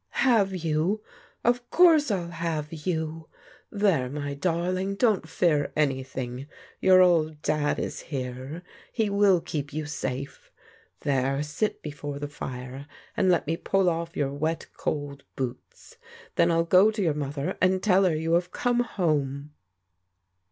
"Have 0.25 0.55
you! 0.55 1.03
Of 1.43 1.69
course 1.69 2.09
I'll 2.09 2.31
have 2.31 2.73
you! 2.73 3.29
There, 3.69 4.09
my 4.09 4.33
darling, 4.33 4.95
don't 4.95 5.29
fear 5.29 5.71
anything, 5.75 6.47
your 6.79 7.03
old 7.03 7.39
Dad 7.43 7.77
is 7.77 7.99
here; 7.99 8.63
he 8.91 9.11
will 9.11 9.39
keep 9.41 9.71
you 9.71 9.85
safe. 9.85 10.49
There, 11.01 11.43
sit 11.43 11.83
before 11.83 12.17
the 12.17 12.27
fire, 12.27 12.87
and 13.15 13.29
let 13.29 13.45
me 13.45 13.55
pull 13.57 13.87
off 13.91 14.17
your 14.17 14.33
wet 14.33 14.65
cold 14.75 15.23
boots; 15.35 15.97
then 16.33 16.49
I'll 16.49 16.63
go 16.63 16.89
to 16.89 17.01
your 17.03 17.13
mother 17.13 17.55
and 17.61 17.83
tell 17.83 18.03
her 18.05 18.15
you 18.15 18.33
have 18.33 18.51
come 18.51 18.79
home." 18.79 19.51